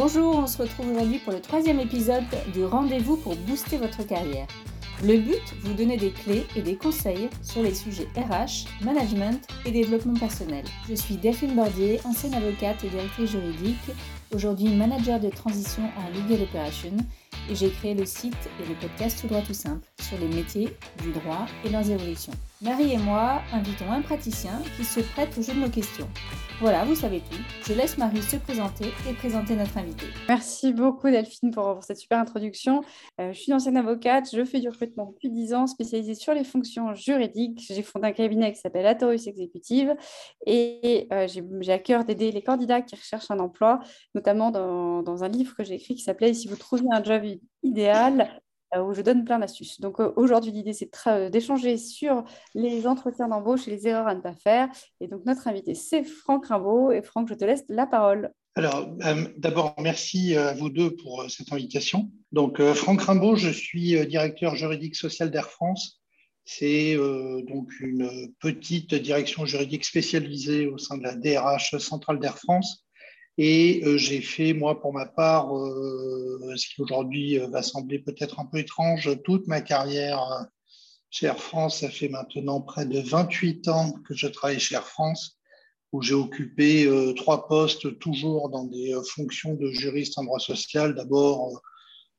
[0.00, 2.22] Bonjour, on se retrouve aujourd'hui pour le troisième épisode
[2.54, 4.46] du Rendez-vous pour booster votre carrière.
[5.02, 9.72] Le but, vous donner des clés et des conseils sur les sujets RH, management et
[9.72, 10.64] développement personnel.
[10.88, 13.90] Je suis Delphine Bordier, ancienne avocate et directrice juridique,
[14.32, 16.96] aujourd'hui manager de transition en Legal Operation
[17.50, 20.76] et j'ai créé le site et le podcast Tout droit tout simple sur les métiers
[21.02, 22.34] du droit et leurs évolutions.
[22.60, 26.08] Marie et moi invitons un praticien qui se prête au jeu de nos questions.
[26.60, 27.38] Voilà, vous savez tout.
[27.64, 30.06] Je laisse Marie se présenter et présenter notre invité.
[30.26, 32.82] Merci beaucoup Delphine pour, cette super introduction.
[33.20, 36.42] Euh, je suis ancienne avocate, je fais du recrutement depuis 10 ans, spécialisée sur les
[36.42, 37.64] fonctions juridiques.
[37.64, 39.94] J'ai fondé un cabinet qui s'appelle Atorus Executive
[40.44, 43.78] et euh, j'ai à cœur d'aider les candidats qui recherchent un emploi,
[44.16, 47.22] notamment dans, un livre que j'ai écrit qui s'appelait Si vous trouvez un job
[47.62, 48.40] idéal,
[48.76, 49.80] où je donne plein d'astuces.
[49.80, 54.14] Donc euh, aujourd'hui, l'idée, c'est euh, d'échanger sur les entretiens d'embauche et les erreurs à
[54.14, 54.68] ne pas faire.
[55.00, 56.92] Et donc notre invité, c'est Franck Rimbaud.
[56.92, 58.32] Et Franck, je te laisse la parole.
[58.54, 58.88] Alors,
[59.36, 62.10] d'abord, merci à vous deux pour cette invitation.
[62.32, 66.02] Donc, Franck Rimbaud, je suis directeur juridique social d'Air France.
[66.44, 66.96] C'est
[67.46, 72.87] donc une petite direction juridique spécialisée au sein de la DRH centrale d'Air France
[73.40, 78.00] et euh, j'ai fait, moi, pour ma part, euh, ce qui aujourd'hui euh, va sembler
[78.00, 80.48] peut-être un peu étrange, toute ma carrière
[81.08, 81.78] chez Air France.
[81.80, 85.38] Ça fait maintenant près de 28 ans que je travaille chez Air France,
[85.92, 90.96] où j'ai occupé trois postes, toujours dans des fonctions de juriste en droit social.
[90.96, 91.62] D'abord,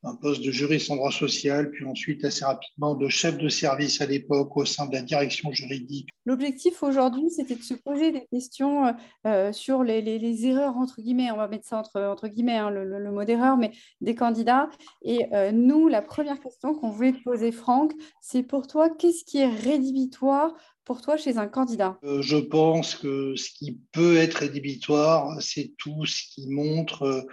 [0.04, 4.00] un poste de juriste en droit social, puis ensuite assez rapidement de chef de service
[4.00, 6.10] à l'époque au sein de la direction juridique.
[6.26, 8.92] L'objectif aujourd'hui, c'était de se poser des questions euh,
[9.28, 13.12] euh, sur les, erreurs, entre guillemets, on va mettre ça entre, entre guillemets, hein, le,
[13.12, 14.70] mot d'erreur, mais des candidats.
[15.04, 17.92] Et euh, nous, la première question qu'on voulait te poser, Franck,
[18.22, 20.54] c'est pour toi, qu'est-ce qui est rédhibitoire
[20.86, 21.98] pour toi chez un candidat?
[22.04, 27.26] Je pense que ce qui peut être rédhibitoire, c'est tout ce qui montre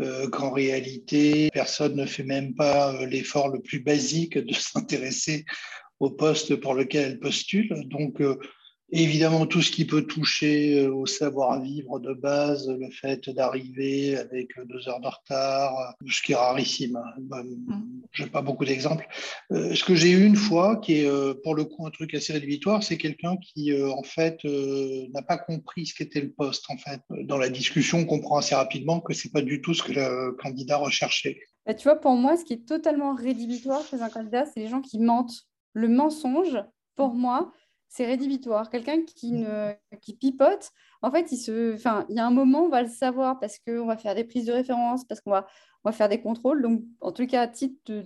[0.00, 5.44] euh, qu'en réalité, personne ne fait même pas euh, l'effort le plus basique de s'intéresser
[6.00, 7.88] au poste pour lequel elle postule.
[7.88, 8.22] Donc,
[8.92, 14.16] euh, Évidemment, tout ce qui peut toucher euh, au savoir-vivre de base, le fait d'arriver
[14.16, 16.96] avec deux heures de retard, euh, ce qui est rarissime.
[16.96, 17.42] Hein.
[17.46, 18.02] Mm.
[18.12, 19.06] Je n'ai pas beaucoup d'exemples.
[19.52, 22.32] Euh, ce que j'ai eu une fois, qui est pour le coup un truc assez
[22.32, 24.42] rédhibitoire, c'est quelqu'un qui, en fait,
[25.12, 26.64] n'a pas compris ce qu'était le poste.
[26.70, 29.82] En fait, dans la discussion, on comprend assez rapidement que c'est pas du tout ce
[29.82, 31.40] que le candidat recherchait.
[31.66, 34.68] Bah, tu vois, pour moi, ce qui est totalement rédhibitoire chez un candidat, c'est les
[34.68, 35.44] gens qui mentent.
[35.74, 36.56] Le mensonge,
[36.96, 37.52] pour moi,
[37.88, 38.70] c'est rédhibitoire.
[38.70, 40.70] Quelqu'un qui, ne, qui pipote,
[41.02, 43.58] en fait, il, se, enfin, il y a un moment, on va le savoir parce
[43.58, 45.46] qu'on va faire des prises de référence, parce qu'on va,
[45.84, 46.62] on va faire des contrôles.
[46.62, 48.04] Donc, en tout cas, à titre de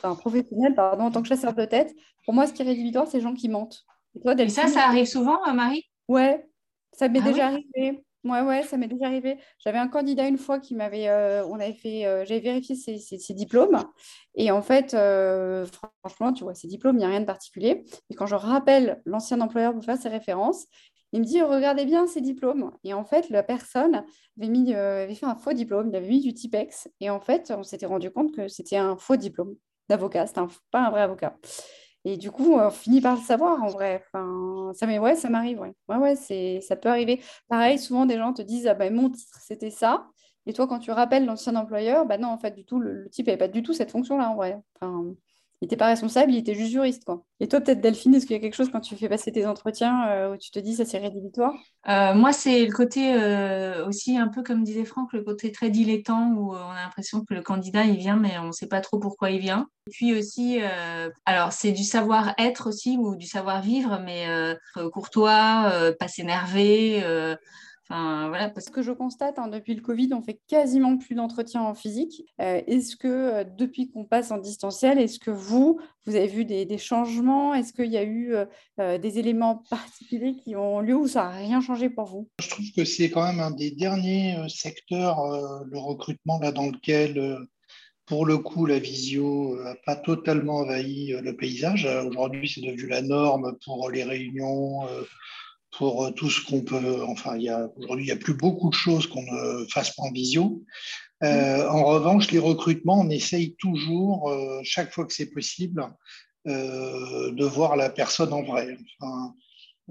[0.00, 3.18] professionnel, pardon, en tant que chasseur de tête, pour moi, ce qui est rédhibitoire, c'est
[3.18, 3.84] les gens qui mentent.
[4.24, 5.84] Et, ça, ça arrive souvent, euh, Marie?
[6.08, 6.48] Ouais,
[6.92, 8.02] ça m'est ah déjà arrivé.
[8.22, 9.38] Ouais, ouais, ça m'est déjà arrivé.
[9.58, 13.34] J'avais un candidat une fois qui m'avait, euh, on avait fait, euh, j'avais vérifié ses,
[13.34, 13.82] diplômes
[14.34, 15.64] et en fait, euh,
[16.04, 17.82] franchement, tu vois, ses diplômes, il n'y a rien de particulier.
[18.10, 20.66] Et quand je rappelle l'ancien employeur pour faire ses références,
[21.12, 22.70] il me dit regardez bien ses diplômes.
[22.84, 24.04] Et en fait, la personne
[24.40, 27.62] avait, avait fait un faux diplôme, il avait mis du Tipex et en fait, on
[27.62, 29.56] s'était rendu compte que c'était un faux diplôme
[29.88, 31.38] d'avocat, c'était pas un vrai avocat.
[32.04, 34.02] Et du coup, on finit par le savoir en vrai.
[34.74, 35.60] Ça, mais ouais, ça m'arrive.
[35.60, 37.22] Ouais, ouais, ouais c'est, ça peut arriver.
[37.48, 40.08] Pareil, souvent des gens te disent ah ben mon titre c'était ça.
[40.46, 43.26] Et toi, quand tu rappelles l'ancien employeur, bah non, en fait, du tout, le, type
[43.26, 44.58] n'avait pas du tout cette fonction-là en vrai.
[45.60, 47.04] Il n'était pas responsable, il était juste juriste.
[47.04, 47.22] Quoi.
[47.38, 49.46] Et toi, peut-être Delphine, est-ce qu'il y a quelque chose quand tu fais passer tes
[49.46, 51.52] entretiens euh, où tu te dis ça c'est rédhibitoire?
[51.86, 55.68] Euh, Moi, c'est le côté euh, aussi un peu comme disait Franck, le côté très
[55.68, 58.80] dilettant où on a l'impression que le candidat il vient, mais on ne sait pas
[58.80, 59.66] trop pourquoi il vient.
[59.86, 60.60] Et puis aussi,
[61.26, 64.26] alors c'est du savoir-être aussi ou du savoir-vivre, mais
[64.92, 67.02] courtois, pas s'énerver
[67.90, 68.48] voilà.
[68.48, 72.24] Parce que je constate, hein, depuis le Covid, on fait quasiment plus d'entretien en physique.
[72.40, 76.44] Euh, est-ce que euh, depuis qu'on passe en distanciel, est-ce que vous, vous avez vu
[76.44, 77.52] des, changements?
[77.54, 78.34] Est-ce qu'il y a eu
[78.78, 82.28] euh, des éléments particuliers qui ont lieu ou ça n'a rien changé pour vous?
[82.40, 85.20] Je trouve que c'est quand même un des derniers secteurs,
[85.70, 87.46] le recrutement, là, dans lequel
[88.06, 91.86] pour le coup, la visio n'a pas totalement envahi le paysage.
[92.08, 94.80] Aujourd'hui, c'est devenu la norme pour les réunions,
[95.76, 97.02] pour euh, tout ce qu'on peut.
[97.06, 97.38] Enfin,
[97.76, 100.62] aujourd'hui, il n'y a plus beaucoup de choses qu'on ne fasse pas en visio.
[101.22, 105.84] Euh, en revanche, les recrutements, on essaye toujours, euh, chaque fois que c'est possible,
[106.46, 108.78] de voir la personne en vrai.
[108.98, 109.34] Enfin,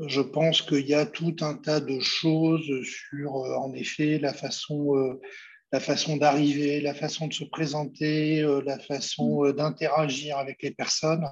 [0.08, 5.20] je pense qu'il y a tout un tas de choses sur, en effet, la façon,
[5.72, 11.28] la façon d'arriver, la façon de se présenter, la façon d'interagir avec les personnes.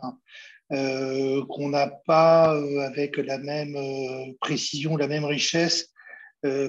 [0.73, 5.93] Euh, qu'on n'a pas euh, avec la même euh, précision, la même richesse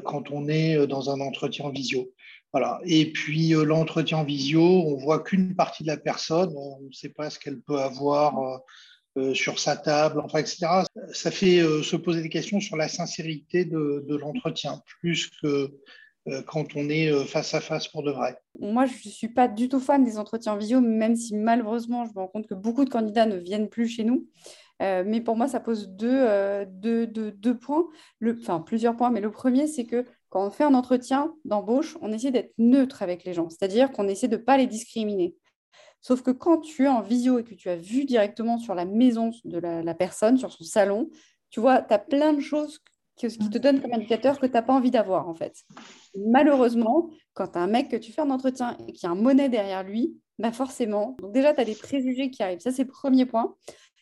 [0.06, 2.10] quand on est dans un entretien visio.
[2.52, 2.80] Voilà.
[2.84, 7.30] Et puis l'entretien visio, on voit qu'une partie de la personne, on ne sait pas
[7.30, 8.60] ce qu'elle peut avoir
[9.34, 10.66] sur sa table, enfin, etc.
[11.12, 15.70] Ça fait se poser des questions sur la sincérité de, de l'entretien, plus que
[16.46, 18.38] quand on est euh, face à face pour de vrai.
[18.60, 22.04] Moi, je ne suis pas du tout fan des entretiens en visio, même si malheureusement,
[22.04, 24.26] je me rends compte que beaucoup de candidats ne viennent plus chez nous.
[24.80, 26.24] Euh, mais pour moi, ça pose deux,
[27.60, 27.86] points,
[28.40, 29.10] enfin plusieurs points.
[29.10, 33.02] Mais le premier, c'est que quand on fait un entretien d'embauche, on essaie d'être neutre
[33.02, 35.34] avec les gens, c'est-à-dire qu'on essaie de ne pas les discriminer.
[36.00, 38.84] Sauf que quand tu es en visio et que tu as vu directement sur la
[38.84, 41.10] maison de la, la personne, sur son salon,
[41.50, 42.80] tu vois, tu as plein de choses
[43.20, 45.64] ce qui te donne comme indicateur que tu n'as pas envie d'avoir, en fait.
[46.16, 49.14] Malheureusement, quand tu as un mec que tu fais un entretien et qui a un
[49.14, 52.60] monnaie derrière lui, bah forcément, donc déjà, tu as des préjugés qui arrivent.
[52.60, 53.56] Ça, c'est le premier point.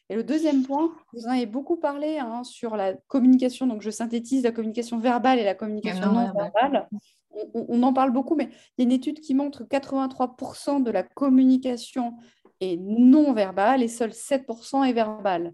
[0.09, 3.67] Et le deuxième point, vous en avez beaucoup parlé hein, sur la communication.
[3.67, 6.89] Donc, je synthétise la communication verbale et la communication non, verbale.
[7.55, 10.83] On, on, en parle beaucoup, mais il y a une étude qui montre que 83%
[10.83, 12.15] de la communication
[12.61, 15.53] est non verbale et seul 7% est verbale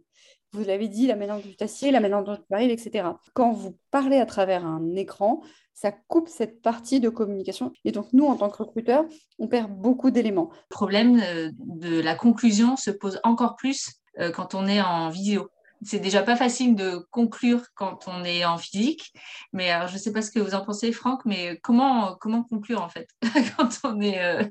[0.53, 3.09] vous l'avez dit, la manière dont tu t'assieds, la manière dont tu arrives, etc.
[3.35, 7.73] Quand vous parlez à travers un écran, ça coupe cette partie de communication.
[7.85, 9.05] Et donc, nous, en tant que recruteurs,
[9.39, 10.51] on perd beaucoup d'éléments.
[10.71, 15.09] Le problème euh, de la conclusion se pose encore plus euh, quand on est en
[15.09, 15.49] vidéo.
[15.85, 19.13] C'est déjà pas facile de conclure quand on est en physique,
[19.53, 22.81] mais je ne sais pas ce que vous en pensez, Franck, mais comment, comment conclure
[22.83, 23.09] en fait
[23.57, 24.23] quand on est.
[24.23, 24.45] Euh,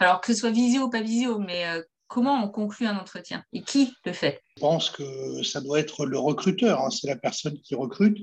[0.00, 1.66] alors que ce soit visio ou pas visio, mais
[2.08, 6.06] comment on conclut un entretien et qui le fait Je pense que ça doit être
[6.06, 8.18] le recruteur, hein, c'est la personne qui recrute.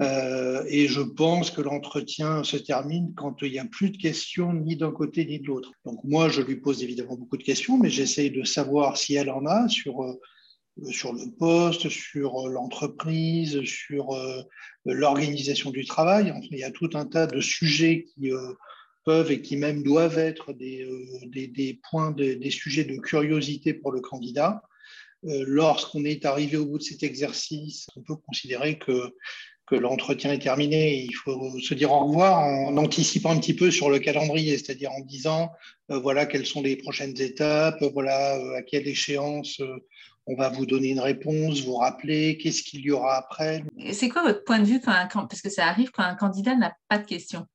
[0.00, 4.54] Euh, et je pense que l'entretien se termine quand il n'y a plus de questions
[4.54, 5.72] ni d'un côté ni de l'autre.
[5.84, 9.30] Donc moi, je lui pose évidemment beaucoup de questions, mais j'essaye de savoir si elle
[9.30, 10.18] en a sur, euh,
[10.90, 14.42] sur le poste, sur l'entreprise, sur euh,
[14.86, 16.32] l'organisation du travail.
[16.50, 18.30] il y a tout un tas de sujets qui
[19.04, 23.92] peuvent et qui même doivent être des, euh, des, points, des sujets de curiosité pour
[23.92, 24.62] le candidat.
[25.24, 29.14] Euh, lorsqu'on est arrivé au bout de cet exercice, on peut considérer que,
[29.66, 31.04] que l'entretien est terminé.
[31.04, 34.92] Il faut se dire au revoir en anticipant un petit peu sur le calendrier, c'est-à-dire
[34.92, 35.52] en disant
[35.90, 39.60] euh, voilà quelles sont les prochaines étapes, voilà à quelle échéance
[40.26, 43.64] on va vous donner une réponse, vous rappeler qu'est-ce qu'il y aura après.
[43.92, 46.72] C'est quoi votre point de vue quand parce que ça arrive quand un candidat n'a
[46.88, 47.46] pas de questions?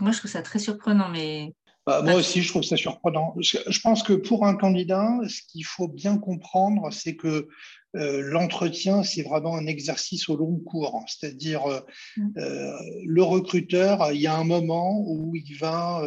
[0.00, 1.54] Moi, je trouve ça très surprenant, mais.
[1.86, 3.34] Bah, moi aussi, je trouve ça surprenant.
[3.40, 7.48] Je pense que pour un candidat, ce qu'il faut bien comprendre, c'est que
[7.96, 11.02] euh, l'entretien, c'est vraiment un exercice au long cours.
[11.06, 11.80] C'est-à-dire, euh,
[12.16, 12.38] mm.
[12.38, 12.72] euh,
[13.04, 16.02] le recruteur, il y a un moment où il va,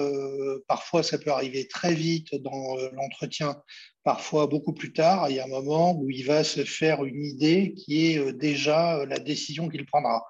[0.67, 3.55] parfois ça peut arriver très vite dans l'entretien,
[4.03, 7.23] parfois beaucoup plus tard, il y a un moment où il va se faire une
[7.23, 10.23] idée qui est déjà la décision qu'il prendra.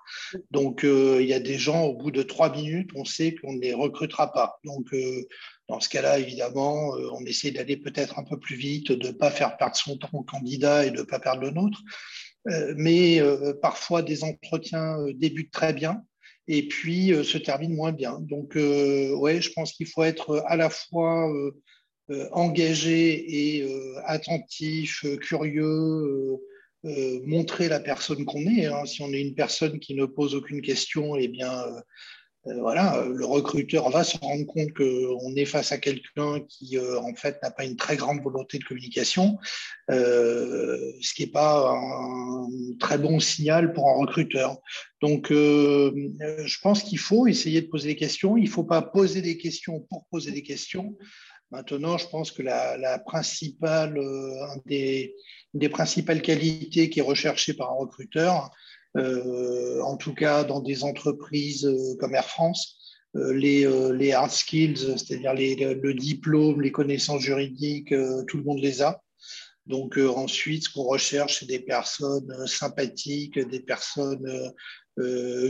[0.52, 3.62] Donc, il y a des gens, au bout de trois minutes, on sait qu'on ne
[3.62, 4.60] les recrutera pas.
[4.64, 4.94] Donc,
[5.72, 9.14] dans ce cas-là, évidemment, euh, on essaie d'aller peut-être un peu plus vite, de ne
[9.14, 11.80] pas faire perdre son temps au candidat et de ne pas perdre le nôtre.
[12.50, 16.04] Euh, mais euh, parfois, des entretiens débutent très bien
[16.50, 18.20] et puis se terminent moins bien.
[18.20, 21.32] Donc, ouais, je pense qu'il faut être à la fois
[22.32, 23.66] engagé et
[24.06, 26.38] attentif, curieux,
[26.84, 28.66] montrer la personne qu'on est.
[28.66, 28.86] Hein.
[28.86, 31.64] Si on est une personne qui ne pose aucune question, eh bien,
[32.46, 37.14] voilà, le recruteur va se rendre compte qu'on est face à quelqu'un qui, euh, en
[37.14, 39.38] fait, n'a pas une très grande volonté de communication,
[39.92, 42.48] euh, ce qui n'est pas un
[42.80, 44.58] très bon signal pour un recruteur.
[45.02, 48.38] Donc, je pense qu'il faut essayer de poser des questions.
[48.38, 50.96] Il ne faut pas poser des questions pour poser des questions.
[51.52, 54.00] Maintenant, je pense que la, principale,
[54.66, 55.14] des,
[55.54, 58.50] des principales qualités qui est recherchée par un recruteur, euh,
[58.96, 62.78] en tout cas dans des entreprises euh, comme Air France,
[63.16, 67.94] euh, les, hard skills, c'est-à-dire le diplôme, les connaissances juridiques,
[68.28, 69.02] tout le monde les a.
[69.68, 74.52] Donc ensuite, ce qu'on recherche, c'est des personnes sympathiques, des personnes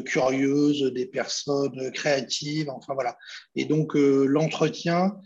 [0.05, 3.17] curieuses, des personnes créatives, enfin voilà.
[3.55, 5.17] Et donc l'entretien,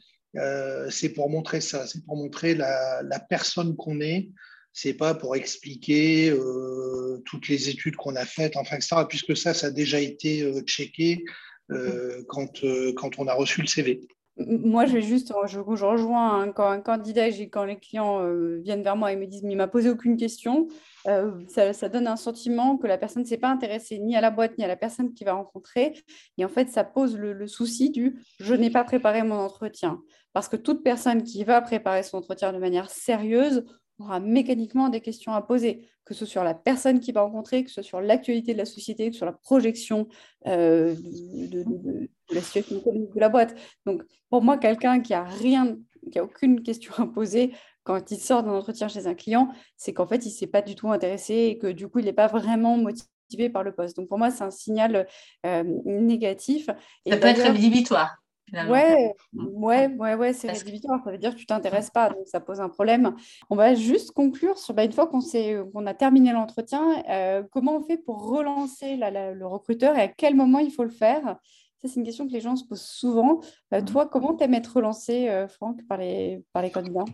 [0.90, 4.30] c'est pour montrer ça, c'est pour montrer la personne qu'on est,
[4.76, 9.54] c'est pas pour expliquer euh, toutes les études qu'on a faites, enfin, etc., puisque ça,
[9.54, 11.24] ça a déjà été euh, checké
[11.72, 12.62] euh, quand,
[12.98, 14.02] quand on a reçu le CV.
[14.38, 18.30] Moi, je vais juste, je, rejoins quand un candidat, quand les clients
[18.62, 20.68] viennent vers moi et me disent, mais il m'a posé aucune question,
[21.06, 24.58] ça, donne un sentiment que la personne ne s'est pas intéressée ni à la boîte
[24.58, 25.94] ni à la personne qu'il va rencontrer.
[26.38, 30.02] Et en fait, ça pose le, le souci du je n'ai pas préparé mon entretien.
[30.34, 33.64] Parce que toute personne qui va préparer son entretien de manière sérieuse
[34.00, 37.64] aura mécaniquement des questions à poser, que ce soit sur la personne qui va rencontrer,
[37.64, 40.08] que ce soit sur l'actualité de la société, que ce soit sur la projection
[40.48, 43.56] euh, de, la situation économique de la boîte.
[43.86, 45.78] Donc, pour moi, quelqu'un qui a rien,
[46.12, 49.94] qui a aucune question à poser quand il sort d'un entretien chez un client, c'est
[49.94, 52.14] qu'en fait, il ne s'est pas du tout intéressé et que du coup, il n'est
[52.14, 53.96] pas vraiment motivé par le poste.
[53.96, 55.08] Donc, pour moi, c'est un signal
[55.46, 56.66] euh, négatif.
[57.08, 58.18] Ça peut être rédhibitoire.
[58.54, 61.04] Ouais, ouais, ouais, ouais, c'est rédhibitoire.
[61.04, 63.16] Ça veut dire que tu t'intéresses pas, donc ça pose un problème.
[63.50, 67.78] On va juste conclure sur, bah, une fois qu'on qu'on a terminé l'entretien, euh, comment
[67.78, 71.38] on fait pour relancer le recruteur et à quel moment il faut le faire?
[71.82, 73.42] Ça, c'est une question que les gens se posent souvent.
[73.74, 77.06] Euh, toi, comment t'aimes être relancé, euh, Franck, par les, par les candidats?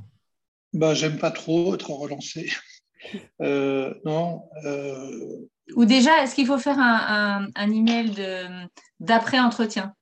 [0.73, 2.51] Bah, J'aime pas trop être relancé.
[3.39, 4.43] non.
[5.75, 8.11] Ou déjà, est-ce qu'il faut faire un, un, un email
[9.00, 9.95] d'après-entretien?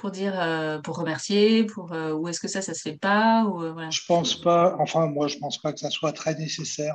[0.00, 3.44] Pour dire, euh, pour remercier, pour euh, ou est-ce que ça, ça se fait pas
[3.44, 3.90] ou, euh.
[3.90, 4.74] Je pense pas.
[4.78, 6.94] Enfin, moi, je pense pas que ça soit très nécessaire.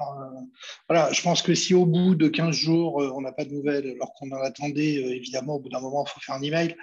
[0.90, 3.92] voilà, je pense que si au bout de 15 jours, on n'a pas de nouvelles,
[3.96, 6.76] alors qu'on en attendait, évidemment, au bout d'un moment, il faut faire un email.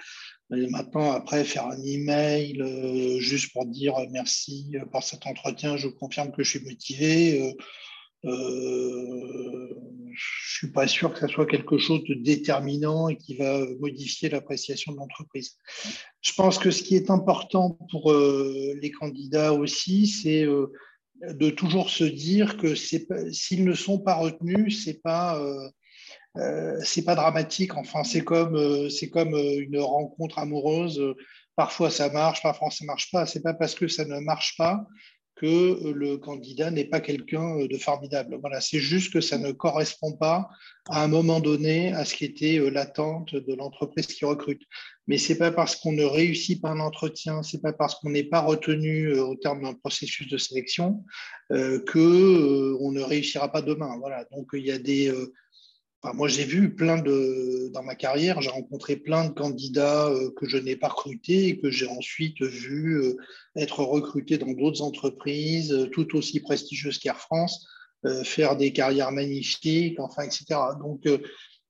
[0.49, 6.43] Maintenant, après, faire un email juste pour dire merci par cet entretien, je confirme que
[6.43, 7.53] je suis motivé.
[8.25, 9.69] Euh,
[10.13, 14.29] je suis pas sûr que ça soit quelque chose de déterminant et qui va modifier
[14.29, 15.57] l'appréciation de l'entreprise.
[16.21, 20.71] Je pense que ce qui est important pour euh, les candidats aussi, c'est euh,
[21.21, 25.39] de toujours se dire que s'ils ne sont pas retenus, c'est pas
[26.35, 27.75] pas dramatique.
[27.75, 31.01] Enfin, c'est comme une rencontre amoureuse.
[31.55, 33.25] Parfois ça marche, parfois ça marche pas.
[33.25, 34.85] C'est pas parce que ça ne marche pas
[35.35, 38.37] que euh, le candidat n'est pas quelqu'un euh, de formidable.
[38.39, 40.49] Voilà, c'est juste que ça ne correspond pas
[40.89, 44.61] à un moment donné à ce qui était euh, l'attente de l'entreprise qui recrute.
[45.07, 48.23] Mais c'est pas parce qu'on ne réussit pas un entretien, c'est pas parce qu'on n'est
[48.23, 51.03] pas retenu au terme d'un processus de sélection
[51.51, 53.97] euh, que on ne réussira pas demain.
[53.99, 55.11] Voilà, donc il y a des
[56.11, 60.45] moi, j'ai vu plein de, dans ma carrière, j'ai rencontré plein de candidats euh, que
[60.45, 63.15] je n'ai pas recrutés et que j'ai ensuite vu euh,
[63.55, 67.65] être recrutés dans d'autres entreprises euh, tout aussi prestigieuses qu'Air France,
[68.25, 70.59] faire des carrières magnifiques, enfin, etc.
[70.81, 71.07] Donc,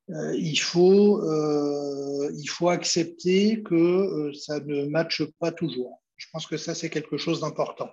[0.09, 6.01] il, faut, il faut accepter que ça ne matche pas toujours.
[6.17, 7.91] Je pense que ça, c'est quelque chose d'important.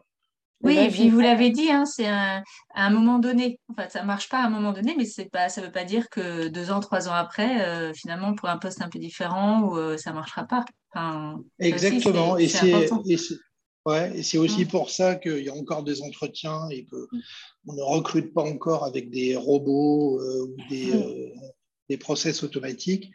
[0.63, 2.43] Oui, et puis vous l'avez dit, hein, c'est à
[2.75, 3.59] un moment donné.
[3.71, 5.85] Enfin, ça ne marche pas à un moment donné, mais pas, ça ne veut pas
[5.85, 9.63] dire que deux ans, trois ans après, euh, finalement, pour un poste un peu différent,
[9.63, 10.65] ou, euh, ça ne marchera pas.
[11.59, 12.37] Exactement.
[12.37, 14.69] et c'est aussi mmh.
[14.69, 17.77] pour ça qu'il y a encore des entretiens et qu'on mmh.
[17.77, 21.41] ne recrute pas encore avec des robots euh, ou des, mmh.
[21.89, 23.11] des process automatiques.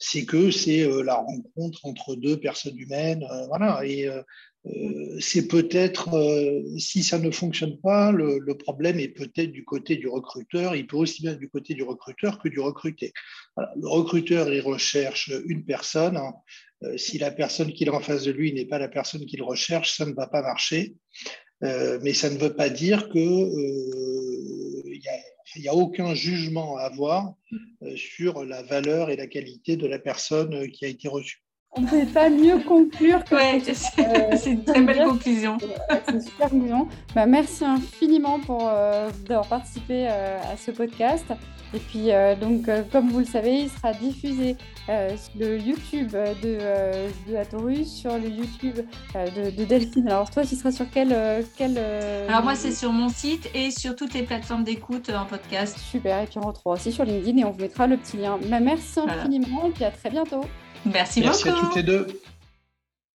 [0.00, 3.26] C'est que c'est la rencontre entre deux personnes humaines.
[3.48, 3.84] voilà.
[3.84, 4.22] Et euh,
[5.20, 10.08] c'est peut-être, euh, si ça ne fonctionne pas, le, problème est peut-être du côté du
[10.08, 10.74] recruteur.
[10.74, 13.12] Il peut aussi bien être du côté du recruteur que du recruté.
[13.56, 16.18] Le recruteur, il recherche une personne.
[16.84, 19.42] Euh, si la personne qu'il a en face de lui n'est pas la personne qu'il
[19.42, 20.94] recherche, ça ne va pas marcher.
[21.60, 23.18] mais ça ne veut pas dire que
[25.56, 27.34] il n'y a, aucun jugement à avoir
[27.96, 31.42] sur la valeur et la qualité de la personne qui a été reçue.
[31.78, 35.58] On ne peut pas mieux conclure que euh, c'est une très belle conclusion.
[36.08, 36.88] C'est super conclusion.
[37.14, 41.26] Bah, merci infiniment pour euh, d'avoir participé euh, à ce podcast.
[41.74, 42.08] Et puis
[42.40, 44.56] donc comme vous le savez, il sera diffusé
[44.86, 46.56] sur le YouTube de,
[47.30, 48.76] de Atorus, sur le YouTube
[49.14, 50.08] de, Delphine.
[50.08, 51.14] Alors toi, tu seras sur quel,
[51.58, 51.76] quel
[52.26, 55.76] Alors moi, c'est sur mon site et sur toutes les plateformes d'écoute en podcast.
[55.78, 56.22] Super.
[56.22, 58.38] Et puis on retrouvera aussi sur LinkedIn et on vous mettra le petit lien.
[58.46, 60.40] Bah, merci infiniment et puis à très bientôt.
[60.84, 62.06] Merci, Merci à toutes les deux.